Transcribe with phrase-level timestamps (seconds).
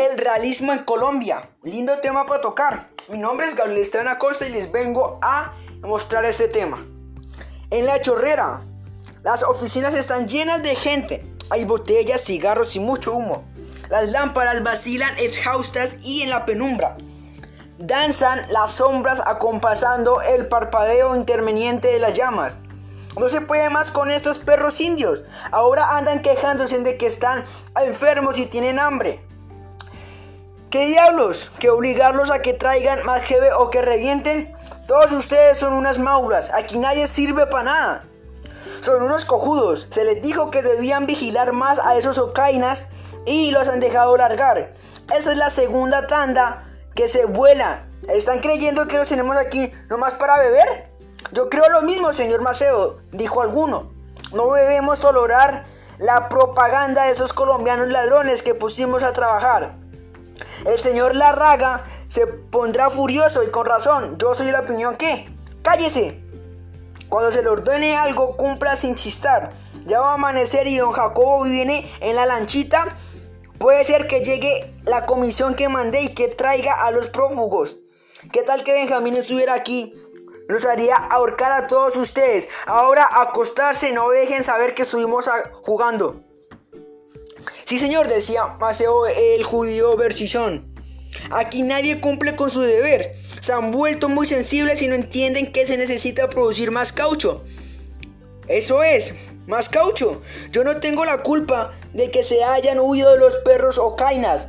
[0.00, 1.50] El realismo en Colombia.
[1.62, 2.88] Lindo tema para tocar.
[3.10, 6.86] Mi nombre es Gabriel Esteban Acosta y les vengo a mostrar este tema.
[7.68, 8.62] En la chorrera,
[9.22, 11.26] las oficinas están llenas de gente.
[11.50, 13.44] Hay botellas, cigarros y mucho humo.
[13.90, 16.96] Las lámparas vacilan exhaustas y en la penumbra.
[17.76, 22.58] Danzan las sombras acompasando el parpadeo interveniente de las llamas.
[23.18, 25.26] No se puede más con estos perros indios.
[25.50, 27.44] Ahora andan quejándose de que están
[27.76, 29.28] enfermos y tienen hambre.
[30.70, 31.50] ¿Qué diablos?
[31.58, 34.54] ¿Que obligarlos a que traigan más jeve o que revienten?
[34.86, 36.48] Todos ustedes son unas maulas.
[36.54, 38.04] Aquí nadie sirve para nada.
[38.80, 39.88] Son unos cojudos.
[39.90, 42.86] Se les dijo que debían vigilar más a esos ocainas
[43.26, 44.72] y los han dejado largar.
[45.12, 47.86] Esta es la segunda tanda que se vuela.
[48.08, 50.92] ¿Están creyendo que los tenemos aquí nomás para beber?
[51.32, 53.90] Yo creo lo mismo, señor Maceo, dijo alguno.
[54.32, 55.64] No debemos tolerar
[55.98, 59.74] la propaganda de esos colombianos ladrones que pusimos a trabajar.
[60.66, 64.18] El señor Larraga se pondrá furioso y con razón.
[64.18, 65.28] Yo soy de la opinión que...
[65.62, 66.22] ¡Cállese!
[67.08, 69.50] Cuando se le ordene algo, cumpla sin chistar.
[69.86, 72.96] Ya va a amanecer y don Jacobo viene en la lanchita.
[73.58, 77.78] Puede ser que llegue la comisión que mandé y que traiga a los prófugos.
[78.32, 79.94] ¿Qué tal que Benjamín estuviera aquí?
[80.48, 82.48] Los haría ahorcar a todos ustedes.
[82.66, 85.28] Ahora acostarse, no dejen saber que estuvimos
[85.62, 86.22] jugando.
[87.70, 90.74] Sí, señor, decía Maceo el judío Berchichón.
[91.30, 93.14] Aquí nadie cumple con su deber.
[93.40, 97.44] Se han vuelto muy sensibles y no entienden que se necesita producir más caucho.
[98.48, 99.14] Eso es,
[99.46, 100.20] más caucho.
[100.50, 104.48] Yo no tengo la culpa de que se hayan huido los perros o cainas.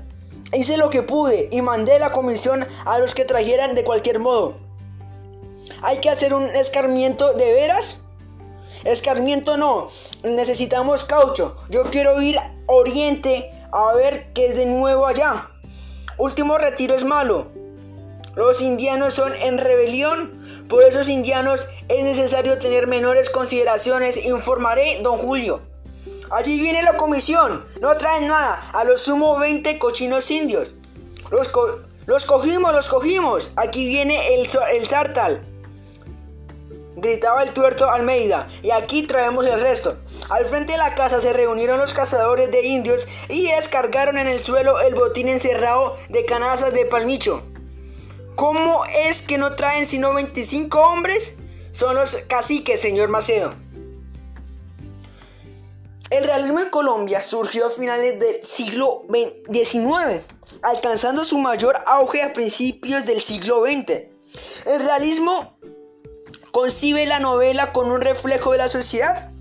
[0.51, 4.57] Hice lo que pude y mandé la comisión a los que trajeran de cualquier modo.
[5.83, 8.00] ¿Hay que hacer un escarmiento de veras?
[8.91, 9.89] Escarmiento no,
[10.23, 11.55] necesitamos caucho.
[11.69, 15.49] Yo quiero ir a Oriente a ver qué es de nuevo allá.
[16.17, 17.47] Último retiro es malo.
[18.35, 20.67] Los indianos son en rebelión.
[20.67, 24.25] Por esos indianos es necesario tener menores consideraciones.
[24.25, 25.61] Informaré, don Julio.
[26.29, 27.65] Allí viene la comisión.
[27.81, 28.71] No traen nada.
[28.73, 30.73] A los sumo 20 cochinos indios.
[31.29, 31.49] Los,
[32.05, 33.51] los cogimos, los cogimos.
[33.55, 35.50] Aquí viene el, el sartal
[37.01, 39.97] gritaba el tuerto Almeida, y aquí traemos el resto.
[40.29, 44.39] Al frente de la casa se reunieron los cazadores de indios y descargaron en el
[44.39, 47.43] suelo el botín encerrado de canastas de palmicho.
[48.35, 51.33] ¿Cómo es que no traen sino 25 hombres?
[51.71, 53.53] Son los caciques, señor Macedo.
[56.09, 59.03] El realismo en Colombia surgió a finales del siglo
[59.49, 60.21] XIX,
[60.61, 64.11] alcanzando su mayor auge a principios del siglo XX.
[64.65, 65.57] El realismo
[66.51, 69.31] concibe la novela con un reflejo de la sociedad.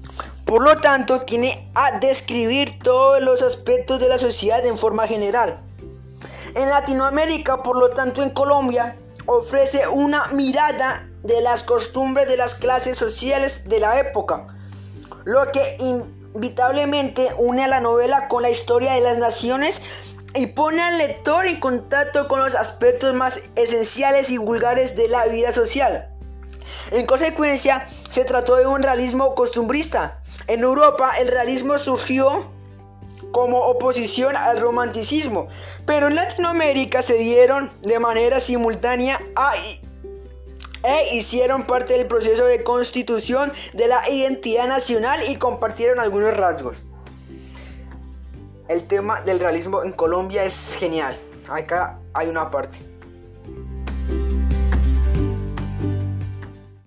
[0.45, 5.61] Por lo tanto, tiene a describir todos los aspectos de la sociedad en forma general.
[6.55, 12.55] En Latinoamérica, por lo tanto en Colombia, ofrece una mirada de las costumbres de las
[12.55, 14.47] clases sociales de la época,
[15.25, 19.81] lo que inevitablemente une a la novela con la historia de las naciones
[20.35, 25.27] y pone al lector en contacto con los aspectos más esenciales y vulgares de la
[25.27, 26.10] vida social.
[26.91, 30.21] En consecuencia, se trató de un realismo costumbrista.
[30.49, 32.51] En Europa, el realismo surgió
[33.31, 35.47] como oposición al romanticismo,
[35.87, 39.21] pero en Latinoamérica se dieron de manera simultánea
[40.83, 46.85] e hicieron parte del proceso de constitución de la identidad nacional y compartieron algunos rasgos.
[48.69, 51.17] El tema del realismo en Colombia es genial.
[51.49, 52.90] Acá hay una parte.